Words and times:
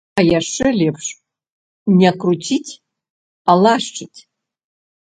А 0.19 0.21
яшчэ 0.27 0.71
лепш 0.79 1.05
не 1.99 2.09
круціць, 2.25 2.73
а 3.49 3.59
лашчыць! 3.67 4.15